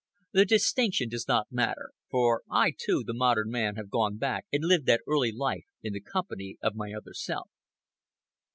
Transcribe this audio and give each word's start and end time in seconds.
The 0.33 0.45
distinction 0.45 1.09
does 1.09 1.27
not 1.27 1.51
matter; 1.51 1.91
for 2.09 2.41
I, 2.49 2.71
too, 2.71 3.03
the 3.05 3.13
modern 3.13 3.51
man, 3.51 3.75
have 3.75 3.91
gone 3.91 4.17
back 4.17 4.47
and 4.51 4.63
lived 4.65 4.87
that 4.87 5.01
early 5.07 5.31
life 5.31 5.65
in 5.83 5.93
the 5.93 6.01
company 6.01 6.57
of 6.63 6.73
my 6.73 6.91
other 6.91 7.13
self. 7.13 7.51